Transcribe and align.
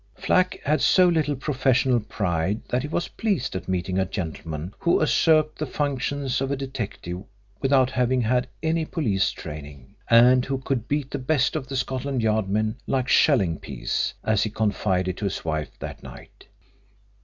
Flack 0.15 0.59
had 0.63 0.81
so 0.81 1.07
little 1.07 1.35
professional 1.35 1.99
pride 1.99 2.61
that 2.69 2.81
he 2.81 2.87
was 2.87 3.07
pleased 3.07 3.55
at 3.55 3.67
meeting 3.67 3.99
a 3.99 4.03
gentleman 4.07 4.73
who 4.79 4.99
usurped 4.99 5.59
the 5.59 5.67
functions 5.67 6.41
of 6.41 6.49
a 6.49 6.55
detective 6.55 7.21
without 7.61 7.91
having 7.91 8.21
had 8.21 8.47
any 8.63 8.83
police 8.83 9.29
training, 9.29 9.93
and 10.09 10.45
who 10.45 10.57
could 10.57 10.87
beat 10.87 11.11
the 11.11 11.19
best 11.19 11.55
of 11.55 11.67
the 11.67 11.75
Scotland 11.75 12.23
Yard 12.23 12.49
men 12.49 12.77
like 12.87 13.07
shelling 13.07 13.59
peas, 13.59 14.15
as 14.23 14.41
he 14.41 14.49
confided 14.49 15.17
to 15.17 15.25
his 15.25 15.45
wife 15.45 15.69
that 15.77 16.01
night. 16.01 16.47